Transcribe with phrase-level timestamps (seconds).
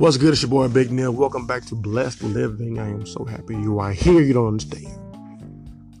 [0.00, 0.32] What's good?
[0.32, 1.12] It's your boy Big Neil.
[1.12, 2.78] Welcome back to Blessed Living.
[2.78, 4.22] I am so happy you are here.
[4.22, 4.98] You don't understand.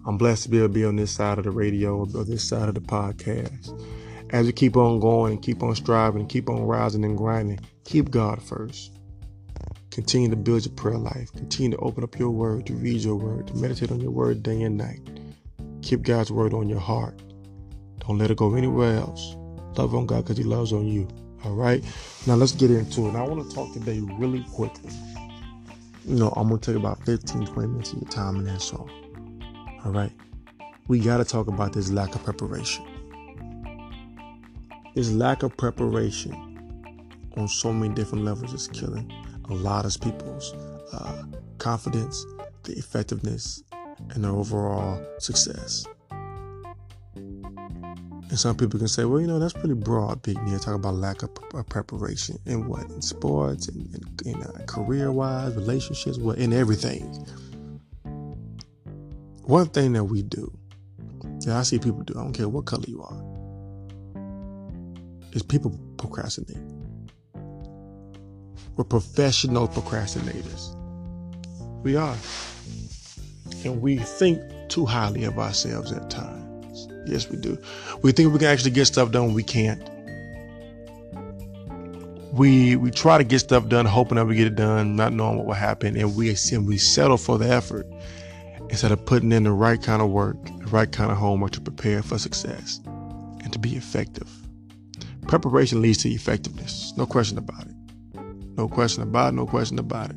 [0.06, 2.48] I'm blessed to be able to be on this side of the radio or this
[2.48, 3.78] side of the podcast.
[4.30, 8.10] As you keep on going and keep on striving keep on rising and grinding, keep
[8.10, 8.90] God first.
[9.90, 11.30] Continue to build your prayer life.
[11.34, 14.42] Continue to open up your word, to read your word, to meditate on your word
[14.42, 15.10] day and night.
[15.82, 17.20] Keep God's word on your heart.
[17.98, 19.36] Don't let it go anywhere else.
[19.76, 21.06] Love on God because He loves on you.
[21.44, 21.82] All right.
[22.26, 23.12] Now let's get into it.
[23.12, 24.90] Now, I want to talk today really quickly.
[26.04, 28.72] You know, I'm going to take about 15, 20 minutes of your time and that's
[28.72, 28.90] all.
[29.84, 30.12] All right.
[30.88, 32.84] We got to talk about this lack of preparation.
[34.94, 36.34] This lack of preparation
[37.36, 39.10] on so many different levels is killing
[39.48, 40.52] a lot of people's
[40.92, 41.22] uh,
[41.58, 42.26] confidence,
[42.64, 43.62] the effectiveness,
[44.10, 45.86] and their overall success.
[48.30, 50.60] And some people can say, well, you know, that's pretty broad, Big Neil.
[50.60, 52.88] Talk about lack of, of preparation in what?
[52.88, 53.92] In sports, and
[54.24, 56.38] in, in, uh, career wise, relationships, what?
[56.38, 57.02] In everything.
[59.42, 60.56] One thing that we do,
[61.40, 63.20] that I see people do, I don't care what color you are,
[65.32, 66.62] is people procrastinate.
[68.76, 70.76] We're professional procrastinators.
[71.82, 72.16] We are.
[73.64, 76.39] And we think too highly of ourselves at times.
[77.06, 77.58] Yes, we do.
[78.02, 79.26] We think we can actually get stuff done.
[79.26, 79.88] When we can't.
[82.32, 85.36] We we try to get stuff done, hoping that we get it done, not knowing
[85.36, 87.86] what will happen, and we and we settle for the effort
[88.70, 91.60] instead of putting in the right kind of work, the right kind of homework to
[91.60, 92.80] prepare for success
[93.42, 94.28] and to be effective.
[95.26, 96.92] Preparation leads to effectiveness.
[96.96, 97.74] No question about it.
[98.56, 99.36] No question about it.
[99.36, 100.16] No question about it.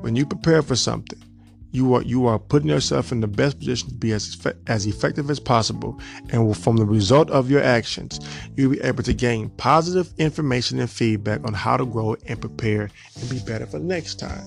[0.00, 1.22] When you prepare for something,
[1.70, 5.28] you are you are putting yourself in the best position to be as as effective
[5.30, 8.20] as possible and from the result of your actions
[8.56, 12.88] you'll be able to gain positive information and feedback on how to grow and prepare
[13.20, 14.44] and be better for next time.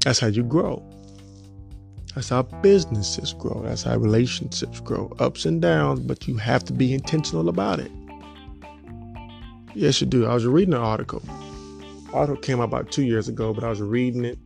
[0.00, 0.84] That's how you grow.
[2.14, 3.62] That's how businesses grow.
[3.64, 5.12] That's how relationships grow.
[5.18, 7.92] Ups and downs but you have to be intentional about it.
[9.74, 10.26] Yes you do.
[10.26, 11.22] I was reading an article.
[12.12, 14.38] Article came out about two years ago but i was reading it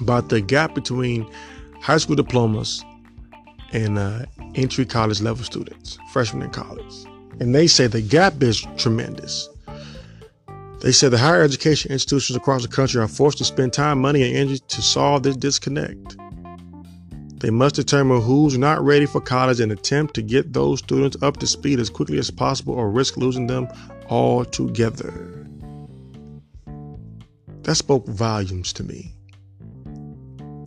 [0.00, 1.30] about the gap between
[1.80, 2.84] high school diplomas
[3.72, 6.94] and uh, entry college level students, freshmen in college.
[7.40, 9.48] And they say the gap is tremendous.
[10.80, 14.22] They said the higher education institutions across the country are forced to spend time, money,
[14.22, 16.16] and energy to solve this disconnect.
[17.40, 21.36] They must determine who's not ready for college and attempt to get those students up
[21.38, 23.68] to speed as quickly as possible or risk losing them
[24.08, 25.46] altogether.
[27.62, 29.14] That spoke volumes to me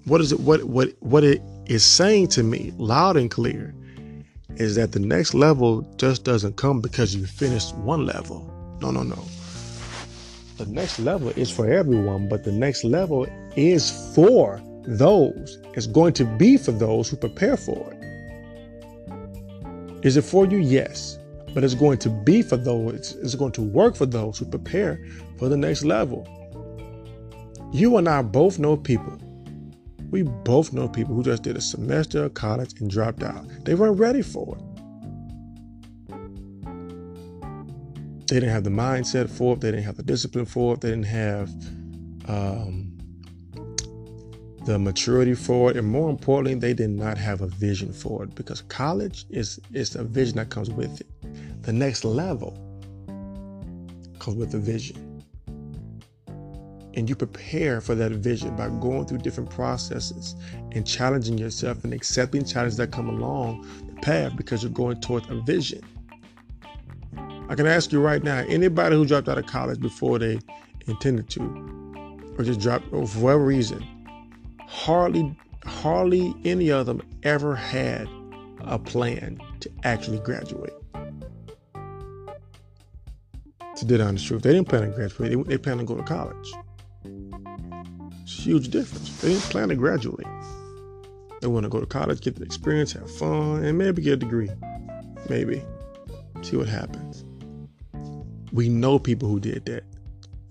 [0.06, 3.76] what is it what what what it is saying to me loud and clear
[4.58, 8.48] is that the next level just doesn't come because you finished one level.
[8.82, 9.24] No, no, no.
[10.58, 13.26] The next level is for everyone, but the next level
[13.56, 15.58] is for those.
[15.74, 17.98] It's going to be for those who prepare for it.
[20.06, 20.58] Is it for you?
[20.58, 21.18] Yes.
[21.54, 25.04] But it's going to be for those, it's going to work for those who prepare
[25.38, 26.28] for the next level.
[27.74, 29.18] You and I both know people
[30.12, 33.46] we both know people who just did a semester of college and dropped out.
[33.64, 34.64] They weren't ready for it.
[38.28, 39.62] They didn't have the mindset for it.
[39.62, 40.82] They didn't have the discipline for it.
[40.82, 41.50] They didn't have
[42.28, 42.98] um,
[44.66, 48.36] the maturity for it, and more importantly, they did not have a vision for it
[48.36, 51.08] because college is is a vision that comes with it.
[51.64, 52.58] The next level
[54.20, 55.11] comes with a vision
[56.94, 60.36] and you prepare for that vision by going through different processes
[60.72, 65.30] and challenging yourself and accepting challenges that come along the path because you're going towards
[65.30, 65.82] a vision.
[67.50, 70.40] I can ask you right now anybody who dropped out of college before they
[70.88, 73.86] intended to, or just dropped, or for whatever reason,
[74.68, 78.08] hardly, hardly any of them ever had
[78.62, 80.74] a plan to actually graduate.
[83.78, 86.04] To be honest truth, they didn't plan to graduate, they, they planned to go to
[86.04, 86.54] college
[88.32, 89.22] huge difference.
[89.22, 90.28] They didn't plan to graduate.
[91.42, 94.18] They want to go to college, get the experience, have fun, and maybe get a
[94.18, 94.50] degree.
[95.30, 95.64] Maybe.
[96.42, 97.26] See what happens.
[98.52, 99.84] We know people who did that.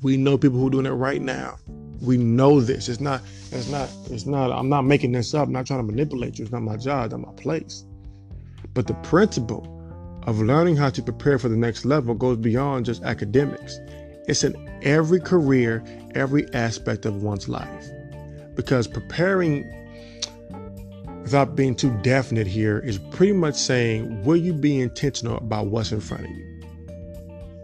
[0.03, 1.59] We know people who are doing it right now.
[2.01, 2.89] We know this.
[2.89, 3.23] It's not,
[3.53, 5.47] it's not, it's not, I'm not making this up.
[5.47, 6.45] I'm not trying to manipulate you.
[6.45, 7.85] It's not my job, it's not my place.
[8.73, 9.77] But the principle
[10.27, 13.79] of learning how to prepare for the next level goes beyond just academics.
[14.31, 15.83] It's in every career,
[16.15, 17.91] every aspect of one's life.
[18.55, 19.69] Because preparing,
[21.23, 25.91] without being too definite here, is pretty much saying, will you be intentional about what's
[25.91, 26.47] in front of you?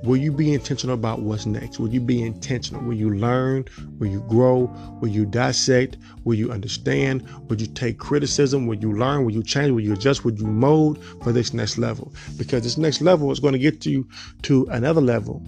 [0.02, 1.78] Will you be intentional about what's next?
[1.78, 2.82] Will you be intentional?
[2.82, 3.66] Will you learn?
[4.00, 4.68] Will you grow?
[5.00, 5.98] Will you dissect?
[6.24, 7.28] Will you understand?
[7.48, 8.66] Will you take criticism?
[8.66, 9.24] Will you learn?
[9.24, 9.70] Will you change?
[9.70, 10.24] Will you adjust?
[10.24, 12.12] Will you mold for this next level?
[12.36, 14.08] Because this next level is going to get you
[14.42, 15.46] to another level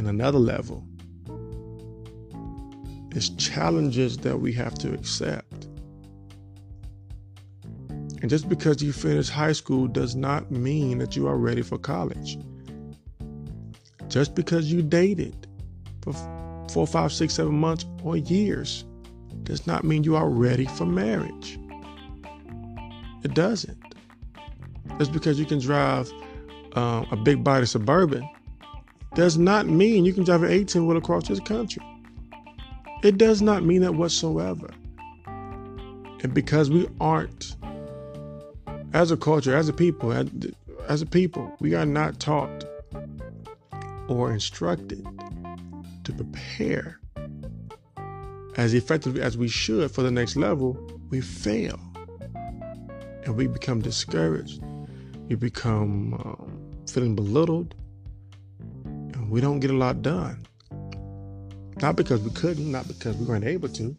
[0.00, 0.82] and another level.
[3.14, 5.66] It's challenges that we have to accept.
[8.22, 11.76] And just because you finish high school does not mean that you are ready for
[11.76, 12.38] college.
[14.08, 15.46] Just because you dated
[16.00, 16.14] for
[16.70, 18.86] four, five, six, seven months or years
[19.42, 21.58] does not mean you are ready for marriage.
[23.22, 23.78] It doesn't.
[24.98, 26.10] Just because you can drive
[26.72, 28.26] um, a big body suburban
[29.14, 31.82] does not mean you can drive an 18 wheel across this country.
[33.02, 34.70] It does not mean that whatsoever.
[36.22, 37.56] And because we aren't,
[38.92, 40.12] as a culture, as a people,
[40.88, 42.64] as, a people, we are not taught
[44.08, 45.06] or instructed
[46.04, 47.00] to prepare
[48.56, 50.76] as effectively as we should for the next level,
[51.08, 51.78] we fail.
[53.24, 54.62] And we become discouraged.
[55.28, 57.74] We become um, feeling belittled.
[59.30, 60.44] We don't get a lot done.
[61.80, 63.96] Not because we couldn't, not because we weren't able to.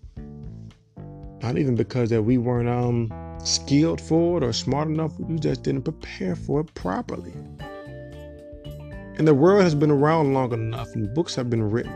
[1.42, 3.10] Not even because that we weren't um,
[3.42, 5.18] skilled for it or smart enough.
[5.18, 7.32] We just didn't prepare for it properly.
[9.16, 11.96] And the world has been around long enough and books have been written.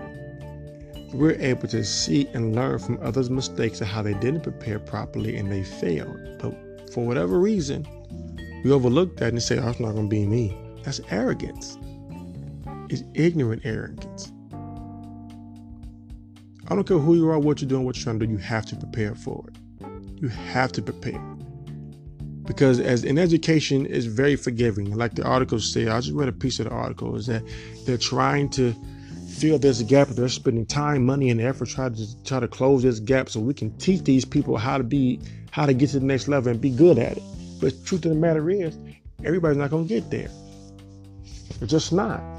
[1.14, 5.36] We're able to see and learn from others' mistakes of how they didn't prepare properly
[5.36, 6.18] and they failed.
[6.40, 7.86] But for whatever reason,
[8.64, 10.58] we overlook that and say, oh, it's not going to be me.
[10.84, 11.78] That's arrogance.
[12.90, 14.32] It's ignorant arrogance.
[16.68, 18.38] I don't care who you are, what you're doing, what you're trying to do, you
[18.40, 19.58] have to prepare for it.
[20.22, 21.22] You have to prepare.
[22.46, 24.96] Because as in education is very forgiving.
[24.96, 27.44] Like the article said i just read a piece of the article is that
[27.86, 28.74] they're trying to
[29.28, 33.00] fill this gap they're spending time money and effort trying to try to close this
[33.00, 35.20] gap so we can teach these people how to be
[35.52, 37.24] how to get to the next level and be good at it.
[37.60, 38.78] But truth of the matter is
[39.24, 40.30] everybody's not going to get there.
[41.62, 42.35] It's just not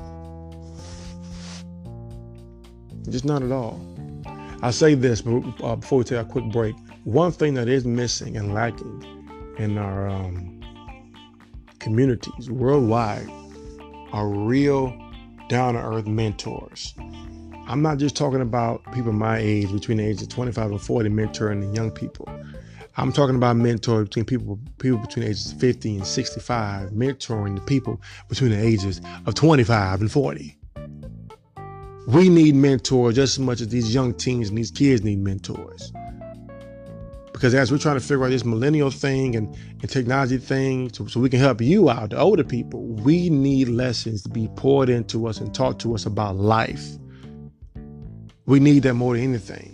[3.10, 3.80] just not at all
[4.62, 6.74] i say this uh, before we take a quick break
[7.04, 10.60] one thing that is missing and lacking in our um,
[11.78, 13.28] communities worldwide
[14.12, 14.96] are real
[15.48, 16.94] down to earth mentors.
[17.68, 21.10] I'm not just talking about people my age, between the ages of 25 and 40,
[21.10, 22.28] mentoring the young people.
[22.96, 27.60] I'm talking about mentors between people people between ages of 50 and 65, mentoring the
[27.60, 30.56] people between the ages of 25 and 40.
[32.06, 35.92] We need mentors just as much as these young teens and these kids need mentors.
[37.32, 41.08] Because as we're trying to figure out this millennial thing and, and technology thing so,
[41.08, 44.88] so we can help you out, the older people, we need lessons to be poured
[44.88, 46.84] into us and taught to us about life.
[48.46, 49.72] We need that more than anything.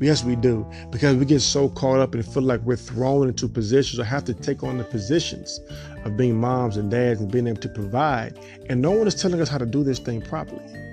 [0.00, 0.66] Yes, we do.
[0.90, 4.24] Because we get so caught up and feel like we're thrown into positions or have
[4.24, 5.60] to take on the positions
[6.06, 8.38] of being moms and dads and being able to provide.
[8.70, 10.91] And no one is telling us how to do this thing properly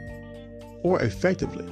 [0.84, 1.66] or effectively.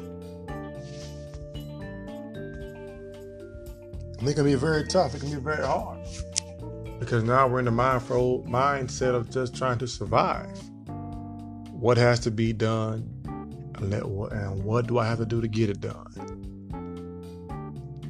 [4.19, 5.13] And it can be very tough.
[5.13, 5.99] It can be very hard.
[6.99, 10.59] Because now we're in the mindful mindset of just trying to survive.
[11.71, 13.13] What has to be done
[13.79, 16.07] and what do I have to do to get it done?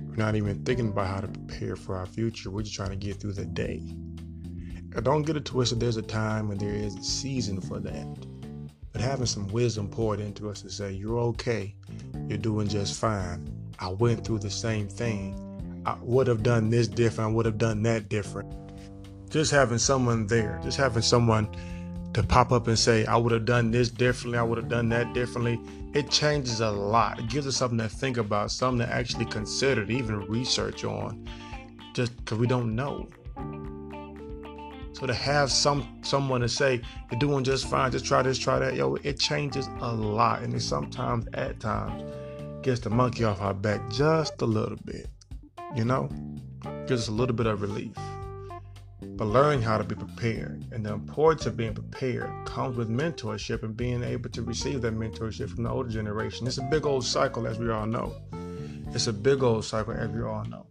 [0.07, 2.49] We're not even thinking about how to prepare for our future.
[2.49, 3.83] We're just trying to get through the day.
[4.95, 5.81] And don't get it twisted.
[5.81, 8.26] There's a time and there is a season for that.
[8.93, 11.75] But having some wisdom poured into us to say, you're okay.
[12.27, 13.47] You're doing just fine.
[13.79, 15.43] I went through the same thing
[15.87, 18.53] I would have done this different, I would have done that different.
[19.29, 21.47] Just having someone there, just having someone
[22.13, 24.89] to pop up and say, I would have done this differently, I would have done
[24.89, 25.61] that differently,
[25.93, 27.19] it changes a lot.
[27.19, 31.25] It gives us something to think about, something to actually consider, to even research on,
[31.93, 33.07] just because we don't know.
[34.97, 38.59] So to have some someone to say you're doing just fine, just try this, try
[38.59, 42.03] that, yo, it changes a lot, and it sometimes, at times,
[42.63, 45.07] gets the monkey off our back just a little bit
[45.75, 46.09] you know,
[46.87, 47.95] gives us a little bit of relief.
[49.01, 53.63] But learning how to be prepared and the importance of being prepared comes with mentorship
[53.63, 56.47] and being able to receive that mentorship from the older generation.
[56.47, 58.15] It's a big old cycle, as we all know.
[58.93, 60.65] It's a big old cycle, as we all know.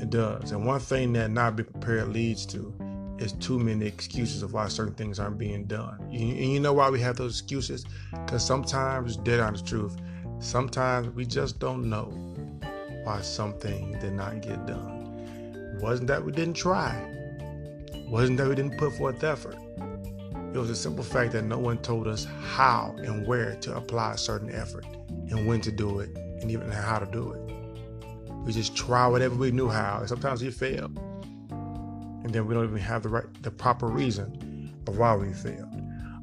[0.00, 0.52] It does.
[0.52, 2.74] And one thing that not being prepared leads to
[3.18, 5.98] is too many excuses of why certain things aren't being done.
[6.10, 7.84] And you know why we have those excuses?
[8.10, 9.96] Because sometimes, dead honest truth,
[10.38, 12.12] sometimes we just don't know
[13.04, 15.30] why something did not get done.
[15.54, 16.94] It wasn't that we didn't try.
[17.94, 19.56] It wasn't that we didn't put forth effort.
[20.52, 24.14] It was a simple fact that no one told us how and where to apply
[24.14, 24.86] a certain effort
[25.30, 27.55] and when to do it and even how to do it.
[28.46, 30.84] We just try whatever we knew how, and sometimes we fail.
[31.50, 35.68] And then we don't even have the right the proper reason of why we failed.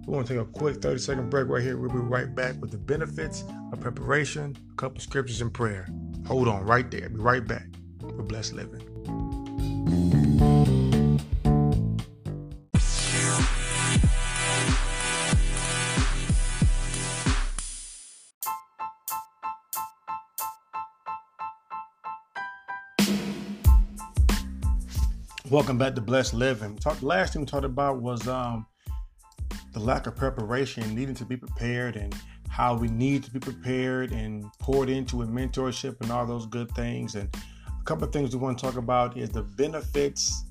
[0.05, 1.77] We're gonna take a quick 30 second break right here.
[1.77, 5.87] We'll be right back with the benefits of preparation, a couple scriptures and prayer.
[6.25, 7.09] Hold on right there.
[7.09, 7.67] Be right back.
[8.01, 8.92] We're blessed living.
[25.49, 26.77] Welcome back to Blessed Living.
[26.77, 28.65] Talk, last thing we talked about was um,
[29.73, 32.15] the lack of preparation, needing to be prepared, and
[32.47, 36.71] how we need to be prepared and poured into in mentorship and all those good
[36.71, 37.15] things.
[37.15, 37.35] And
[37.67, 40.45] a couple of things we want to talk about is the benefits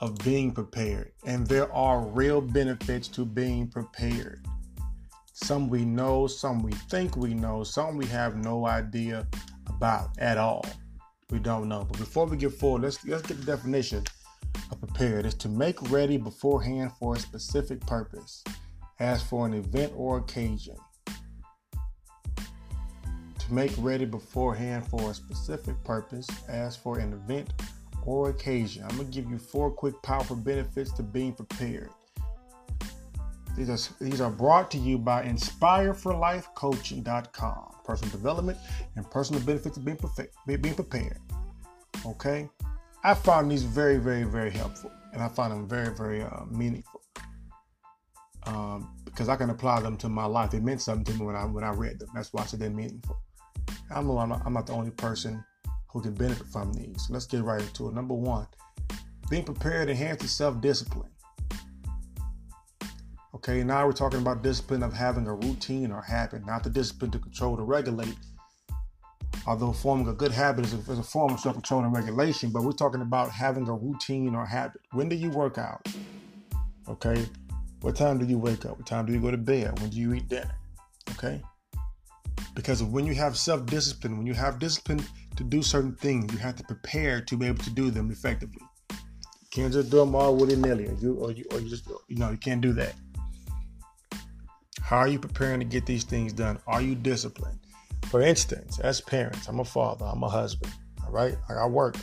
[0.00, 1.10] of being prepared.
[1.26, 4.46] And there are real benefits to being prepared.
[5.32, 9.26] Some we know, some we think we know, some we have no idea
[9.66, 10.64] about at all.
[11.30, 11.84] We don't know.
[11.88, 14.04] But before we get forward, let's let's get the definition
[14.98, 18.42] prepared is to make ready beforehand for a specific purpose,
[18.98, 20.74] as for an event or occasion.
[21.06, 27.52] To make ready beforehand for a specific purpose, as for an event
[28.04, 28.82] or occasion.
[28.82, 31.90] I'm going to give you four quick, powerful benefits to being prepared.
[33.56, 37.74] These are, these are brought to you by InspireForLifeCoaching.com.
[37.84, 38.58] Personal development
[38.96, 39.96] and personal benefits of being,
[40.60, 41.20] being prepared.
[42.04, 42.48] Okay?
[43.04, 47.02] I found these very, very, very helpful, and I find them very, very uh, meaningful
[48.44, 50.50] um, because I can apply them to my life.
[50.50, 52.08] They meant something to me when I when I read them.
[52.14, 53.18] That's why I said they're meaningful.
[53.90, 55.42] I'm not, I'm not the only person
[55.88, 57.06] who can benefit from these.
[57.08, 57.94] Let's get right into it.
[57.94, 58.46] Number one,
[59.30, 61.10] being prepared enhances self-discipline.
[63.34, 67.10] Okay, now we're talking about discipline of having a routine or habit, not the discipline
[67.12, 68.16] to control to regulate,
[69.48, 72.62] although forming a good habit is a, is a form of self-control and regulation, but
[72.62, 74.82] we're talking about having a routine or habit.
[74.92, 75.88] When do you work out?
[76.86, 77.24] Okay.
[77.80, 78.76] What time do you wake up?
[78.76, 79.80] What time do you go to bed?
[79.80, 80.54] When do you eat dinner?
[81.12, 81.40] Okay.
[82.54, 85.02] Because when you have self-discipline, when you have discipline
[85.36, 88.60] to do certain things, you have to prepare to be able to do them effectively.
[88.90, 92.16] You can't just do them all willy-nilly, or you, or you, or you just, you
[92.16, 92.92] know, you can't do that.
[94.82, 96.58] How are you preparing to get these things done?
[96.66, 97.60] Are you disciplined?
[98.10, 100.72] For instance, as parents, I'm a father, I'm a husband,
[101.04, 101.36] all right?
[101.50, 101.96] I work.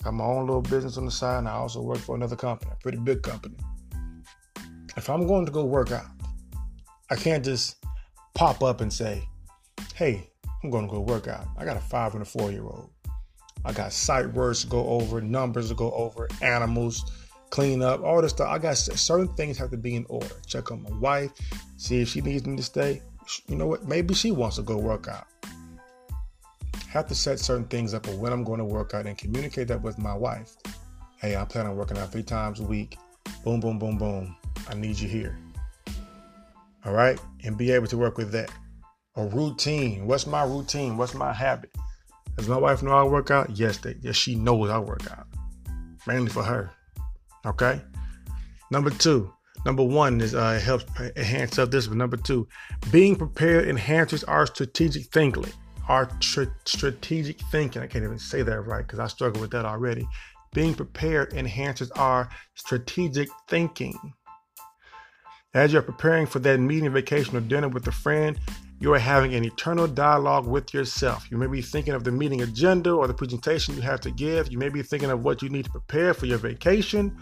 [0.00, 2.36] I Got my own little business on the side, and I also work for another
[2.36, 3.56] company, a pretty big company.
[4.98, 6.04] If I'm going to go work out,
[7.10, 7.76] I can't just
[8.34, 9.26] pop up and say,
[9.94, 10.28] hey,
[10.62, 11.46] I'm going to go work out.
[11.56, 12.90] I got a five and a four year old.
[13.64, 17.10] I got sight words to go over, numbers to go over, animals,
[17.48, 18.50] clean up, all this stuff.
[18.50, 20.34] I got certain things have to be in order.
[20.46, 21.32] Check on my wife,
[21.78, 23.00] see if she needs me to stay.
[23.48, 23.88] You know what?
[23.88, 25.26] Maybe she wants to go work out
[26.88, 29.68] have to set certain things up of when I'm going to work out and communicate
[29.68, 30.56] that with my wife.
[31.20, 32.96] Hey, I plan on working out three times a week.
[33.44, 34.34] Boom, boom, boom, boom.
[34.68, 35.38] I need you here.
[36.86, 37.20] All right?
[37.44, 38.50] And be able to work with that.
[39.16, 40.06] A routine.
[40.06, 40.96] What's my routine?
[40.96, 41.70] What's my habit?
[42.36, 43.50] Does my wife know I work out?
[43.50, 45.26] Yes, they, yes, she knows I work out.
[46.06, 46.70] Mainly for her.
[47.44, 47.82] Okay?
[48.70, 49.30] Number two.
[49.66, 50.84] Number one is uh, it helps
[51.16, 51.98] enhance self-discipline.
[51.98, 52.48] Number two,
[52.92, 55.52] being prepared enhances our strategic thinking
[55.88, 57.82] our tr- strategic thinking.
[57.82, 60.06] I can't even say that right because I struggle with that already.
[60.54, 63.98] Being prepared enhances our strategic thinking.
[65.54, 68.38] As you're preparing for that meeting, vacation, or dinner with a friend,
[68.80, 71.28] you are having an eternal dialogue with yourself.
[71.30, 74.52] You may be thinking of the meeting agenda or the presentation you have to give.
[74.52, 77.16] You may be thinking of what you need to prepare for your vacation,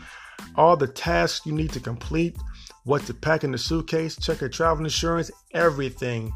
[0.55, 2.37] all the tasks you need to complete,
[2.85, 6.33] what to pack in the suitcase, check your travel insurance, everything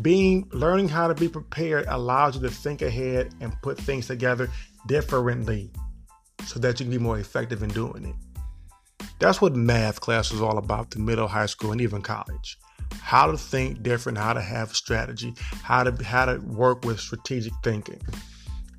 [0.00, 4.48] being learning how to be prepared allows you to think ahead and put things together
[4.86, 5.70] differently
[6.46, 9.06] so that you can be more effective in doing it.
[9.18, 12.58] That's what math class is all about, the middle, high school, and even college.
[13.00, 17.00] How to think different, how to have a strategy, how to how to work with
[17.00, 18.00] strategic thinking.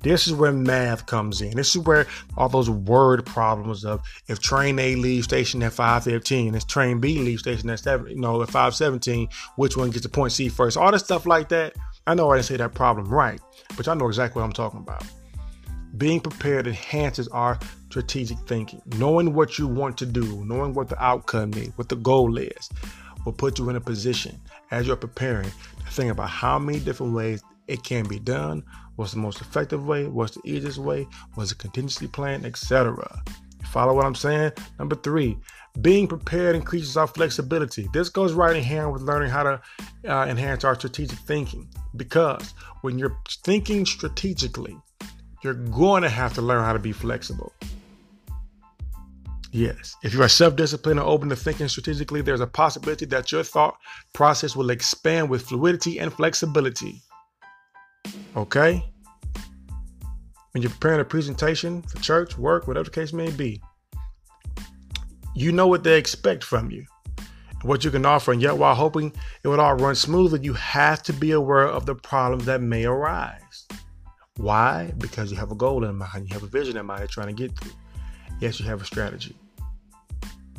[0.04, 1.56] This is where math comes in.
[1.56, 2.06] This is where
[2.36, 7.18] all those word problems of if train A leaves station at 515, if train B
[7.18, 10.76] leaves station at 7, you know, at 517, which one gets to point C first?
[10.76, 11.72] All this stuff like that.
[12.06, 13.40] I know I didn't say that problem right,
[13.78, 15.04] but y'all know exactly what I'm talking about.
[15.96, 17.58] Being prepared enhances our
[17.88, 18.82] strategic thinking.
[18.98, 22.68] Knowing what you want to do, knowing what the outcome is, what the goal is,
[23.24, 24.40] will put you in a position
[24.70, 28.62] as you're preparing to think about how many different ways it can be done,
[28.96, 33.22] what's the most effective way, what's the easiest way, what's the contingency plan, etc.
[33.64, 34.52] Follow what I'm saying?
[34.78, 35.38] Number three,
[35.80, 37.88] being prepared increases our flexibility.
[37.92, 39.62] This goes right in hand with learning how to
[40.06, 44.76] uh, enhance our strategic thinking because when you're thinking strategically,
[45.42, 47.52] you're going to have to learn how to be flexible.
[49.54, 53.30] Yes, if you are self disciplined and open to thinking strategically, there's a possibility that
[53.30, 53.78] your thought
[54.12, 57.00] process will expand with fluidity and flexibility.
[58.36, 58.84] Okay?
[60.50, 63.62] When you're preparing a presentation for church, work, whatever the case may be,
[65.36, 66.84] you know what they expect from you,
[67.62, 69.12] what you can offer, and yet while hoping
[69.44, 72.86] it would all run smoothly, you have to be aware of the problems that may
[72.86, 73.68] arise.
[74.36, 74.92] Why?
[74.98, 77.28] Because you have a goal in mind, you have a vision in mind you're trying
[77.28, 77.70] to get through.
[78.40, 79.36] Yes, you have a strategy.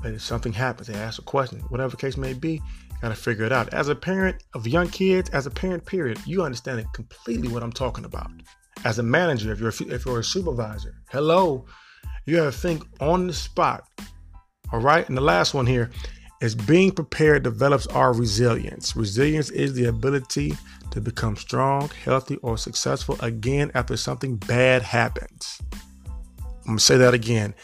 [0.05, 2.61] But if something happens, they ask a question, whatever the case may be,
[3.01, 3.73] gotta figure it out.
[3.73, 7.63] As a parent of young kids, as a parent, period, you understand it completely what
[7.63, 8.29] I'm talking about.
[8.83, 11.65] As a manager, if you're if you're a supervisor, hello,
[12.27, 13.89] you have to think on the spot
[14.71, 15.09] all right.
[15.09, 15.89] And the last one here
[16.39, 18.95] is being prepared develops our resilience.
[18.95, 20.53] Resilience is the ability
[20.91, 25.59] to become strong, healthy, or successful again after something bad happens.
[26.67, 27.55] I'm to say that again.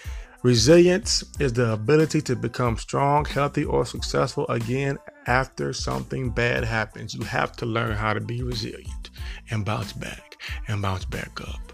[0.43, 7.13] Resilience is the ability to become strong, healthy, or successful again after something bad happens.
[7.13, 9.11] You have to learn how to be resilient
[9.51, 11.73] and bounce back and bounce back up.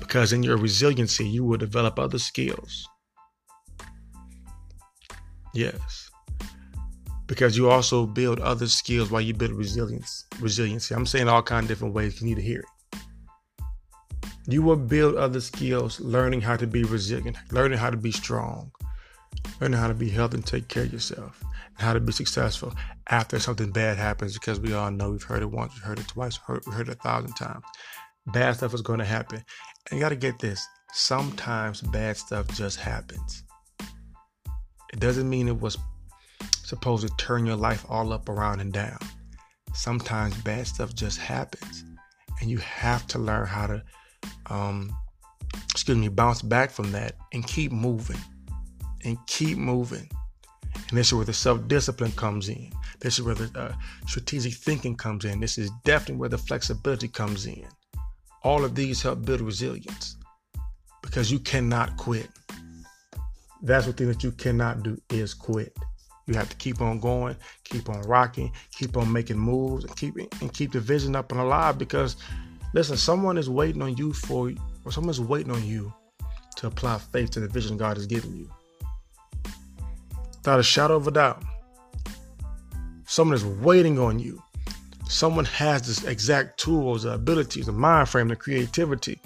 [0.00, 2.88] Because in your resiliency, you will develop other skills
[5.56, 6.10] Yes.
[7.26, 10.26] Because you also build other skills while you build resilience.
[10.38, 10.94] Resiliency.
[10.94, 12.20] I'm saying all kind of different ways.
[12.20, 12.75] You need to hear it.
[14.46, 18.70] You will build other skills, learning how to be resilient, learning how to be strong,
[19.60, 22.72] learning how to be healthy and take care of yourself, and how to be successful
[23.08, 24.34] after something bad happens.
[24.34, 26.98] Because we all know we've heard it once, we've heard it twice, we heard it
[26.98, 27.64] a thousand times.
[28.28, 29.42] Bad stuff is going to happen.
[29.90, 33.44] And you got to get this sometimes bad stuff just happens.
[34.92, 35.76] It doesn't mean it was
[36.64, 38.98] supposed to turn your life all up around and down.
[39.74, 41.84] Sometimes bad stuff just happens,
[42.40, 43.82] and you have to learn how to,
[44.50, 44.96] um,
[45.70, 48.20] excuse me, bounce back from that and keep moving,
[49.04, 50.08] and keep moving.
[50.88, 52.70] And this is where the self-discipline comes in.
[53.00, 53.72] This is where the uh,
[54.06, 55.40] strategic thinking comes in.
[55.40, 57.66] This is definitely where the flexibility comes in.
[58.42, 60.16] All of these help build resilience
[61.02, 62.28] because you cannot quit.
[63.62, 65.76] That's the thing that you cannot do is quit.
[66.26, 70.16] You have to keep on going, keep on rocking, keep on making moves, and keep
[70.16, 71.78] and keep the vision up and alive.
[71.78, 72.16] Because
[72.76, 74.52] listen, someone is waiting on you for,
[74.84, 75.90] or someone's waiting on you
[76.56, 78.50] to apply faith to the vision God has given you.
[80.34, 81.42] Without a shadow of a doubt,
[83.06, 84.42] someone is waiting on you.
[85.08, 89.18] Someone has this exact tools, the abilities, the mind frame, the creativity,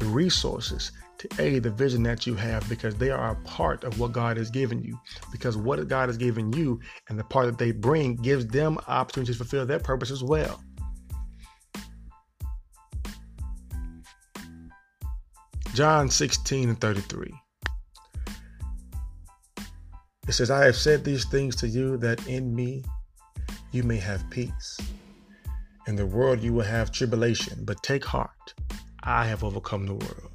[0.00, 4.00] the resources to aid the vision that you have because they are a part of
[4.00, 4.98] what God has given you.
[5.30, 9.36] Because what God has given you and the part that they bring gives them opportunities
[9.36, 10.62] to fulfill their purpose as well.
[15.78, 17.32] John 16 and 33.
[20.26, 22.82] It says, I have said these things to you that in me
[23.70, 24.80] you may have peace.
[25.86, 28.54] In the world you will have tribulation, but take heart.
[29.04, 30.32] I have overcome the world.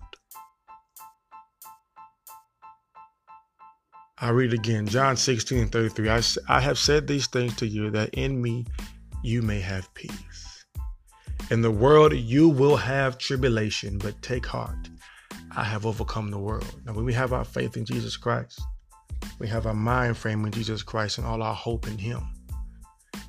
[4.20, 6.10] I read again, John 16 and 33.
[6.10, 8.66] I, I have said these things to you that in me
[9.24, 10.66] you may have peace.
[11.52, 14.90] In the world you will have tribulation, but take heart.
[15.56, 16.66] I have overcome the world.
[16.86, 18.60] Now, when we have our faith in Jesus Christ,
[19.39, 22.22] we have our mind frame in Jesus Christ and all our hope in Him.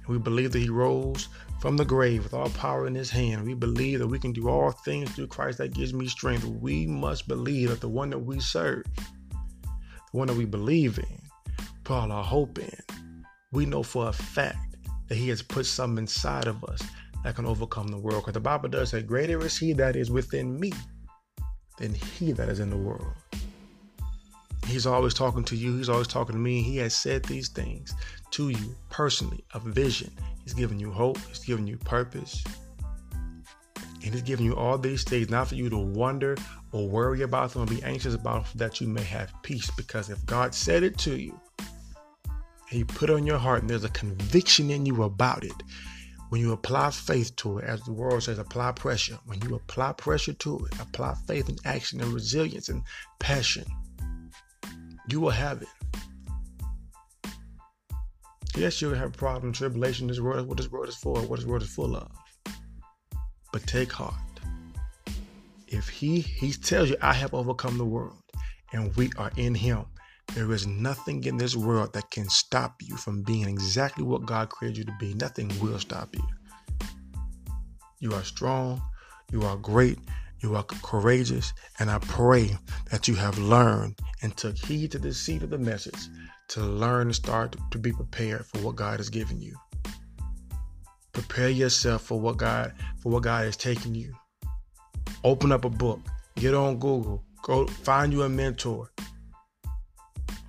[0.08, 1.28] We believe that He rose
[1.60, 3.44] from the grave with all power in His hand.
[3.44, 6.44] We believe that we can do all things through Christ that gives me strength.
[6.44, 8.84] We must believe that the one that we serve
[10.14, 11.18] the one that we believe in,
[11.82, 12.78] put all our hope in,
[13.52, 14.76] we know for a fact
[15.08, 16.80] that He has put something inside of us
[17.22, 18.22] that can overcome the world.
[18.22, 20.72] Because the Bible does say, Greater is He that is within me
[21.78, 23.12] than He that is in the world.
[24.66, 25.76] He's always talking to you.
[25.76, 26.62] He's always talking to me.
[26.62, 27.94] He has said these things
[28.30, 30.10] to you personally, a vision.
[30.42, 31.18] He's giving you hope.
[31.28, 32.42] He's giving you purpose.
[33.76, 36.36] And he's giving you all these things, not for you to wonder
[36.72, 39.70] or worry about them or be anxious about that you may have peace.
[39.70, 41.38] Because if God said it to you,
[42.68, 45.62] He put it on your heart, and there's a conviction in you about it.
[46.34, 49.20] When you apply faith to it, as the world says, apply pressure.
[49.24, 52.82] When you apply pressure to it, apply faith and action and resilience and
[53.20, 53.64] passion,
[55.08, 55.68] you will have it.
[58.56, 60.08] Yes, you'll have problems, tribulation.
[60.08, 62.10] This world, is what this world is for, what this world is full of.
[63.52, 64.16] But take heart.
[65.68, 68.18] If he he tells you, I have overcome the world,
[68.72, 69.84] and we are in Him.
[70.34, 74.48] There is nothing in this world that can stop you from being exactly what God
[74.48, 75.14] created you to be.
[75.14, 76.24] Nothing will stop you.
[78.00, 78.82] You are strong.
[79.30, 79.98] You are great.
[80.40, 81.52] You are courageous.
[81.78, 82.56] And I pray
[82.90, 86.08] that you have learned and took heed to the seed of the message
[86.48, 89.56] to learn and start to be prepared for what God has given you.
[91.12, 94.12] Prepare yourself for what God for what God is taking you.
[95.22, 96.00] Open up a book.
[96.36, 97.24] Get on Google.
[97.42, 98.90] Go find you a mentor.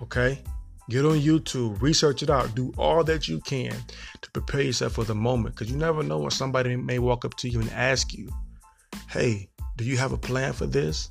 [0.01, 0.41] Okay?
[0.89, 3.75] Get on YouTube, research it out, do all that you can
[4.21, 7.33] to prepare yourself for the moment because you never know when somebody may walk up
[7.37, 8.29] to you and ask you,
[9.09, 11.09] Hey, do you have a plan for this?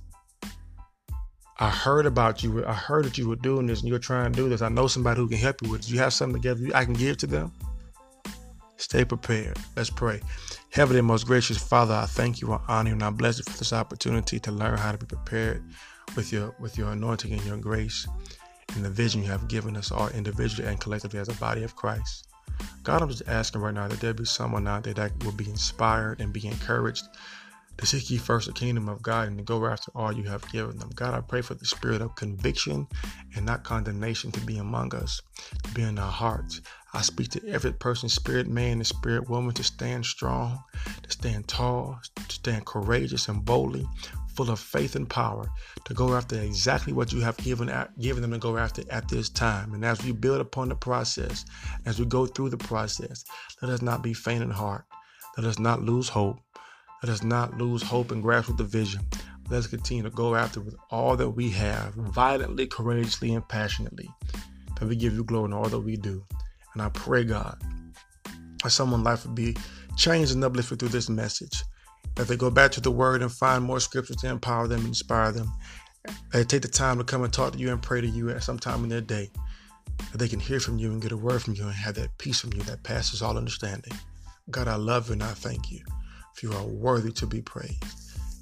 [1.59, 2.65] I heard about you.
[2.65, 4.63] I heard that you were doing this and you're trying to do this.
[4.63, 5.91] I know somebody who can help you with it.
[5.91, 7.53] You have something together I can give to them?
[8.77, 9.57] Stay prepared.
[9.77, 10.21] Let's pray.
[10.71, 13.57] Heavenly, most gracious Father, I thank you, I honor you, and I bless you for
[13.59, 15.65] this opportunity to learn how to be prepared
[16.17, 18.07] with your with your anointing and your grace
[18.75, 21.77] and the vision you have given us all individually and collectively as a body of
[21.77, 22.29] Christ.
[22.83, 25.49] God, I'm just asking right now that there be someone out there that will be
[25.49, 27.05] inspired and be encouraged
[27.79, 30.51] to seek ye first the kingdom of God and to go after all you have
[30.53, 30.91] given them.
[30.95, 32.87] God, I pray for the spirit of conviction
[33.35, 35.21] and not condemnation to be among us,
[35.65, 36.61] to be in our hearts.
[36.93, 40.63] I speak to every person, spirit man and spirit woman, to stand strong,
[41.03, 43.89] to stand tall, to stand courageous and boldly,
[44.35, 45.49] full of faith and power,
[45.85, 49.29] to go after exactly what you have given given them to go after at this
[49.29, 49.75] time.
[49.75, 51.45] And as we build upon the process,
[51.87, 53.25] as we go through the process,
[53.63, 54.85] let us not be faint in heart.
[55.37, 56.39] Let us not lose hope.
[57.03, 59.03] Let us not lose hope and grasp with the vision.
[59.51, 64.09] Let us continue to go after with all that we have, violently, courageously, and passionately.
[64.79, 66.25] That we give you glory in all that we do.
[66.73, 67.59] And I pray, God,
[68.63, 69.57] that someone's life would be
[69.97, 71.63] changed and uplifted through this message.
[72.17, 74.89] That they go back to the word and find more scriptures to empower them and
[74.89, 75.53] inspire them.
[76.33, 78.43] They take the time to come and talk to you and pray to you at
[78.43, 79.31] some time in their day.
[80.13, 82.17] That they can hear from you and get a word from you and have that
[82.19, 83.93] peace from you that passes all understanding.
[84.51, 85.81] God, I love you and I thank you
[86.35, 87.83] for you are worthy to be praised.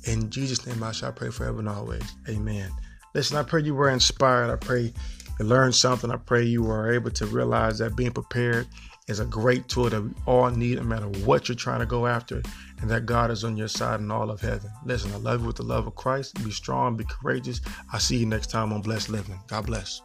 [0.05, 2.03] In Jesus' name, I shall pray forever and always.
[2.29, 2.71] Amen.
[3.15, 4.51] Listen, I pray you were inspired.
[4.51, 4.93] I pray
[5.39, 6.11] you learned something.
[6.11, 8.67] I pray you were able to realize that being prepared
[9.09, 12.07] is a great tool that we all need, no matter what you're trying to go
[12.07, 12.43] after,
[12.81, 14.71] and that God is on your side in all of heaven.
[14.85, 16.43] Listen, I love you with the love of Christ.
[16.45, 17.61] Be strong, be courageous.
[17.93, 19.41] I'll see you next time on Blessed Living.
[19.49, 20.03] God bless.